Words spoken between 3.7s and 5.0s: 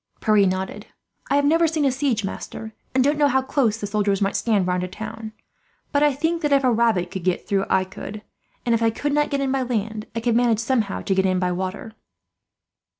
the soldiers might stand round a